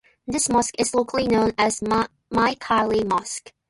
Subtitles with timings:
[0.25, 2.07] This mosque is locally known as Mai
[2.55, 3.53] Khairi mosque.